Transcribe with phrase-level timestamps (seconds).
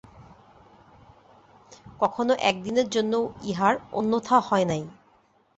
[1.99, 3.13] কখনো একদিনের জন্য
[3.43, 4.81] ইহার অন্যথা হয় নাই।